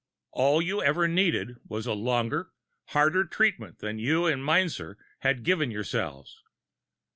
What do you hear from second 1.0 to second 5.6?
needed was a longer, harder treatment than you and Meinzer had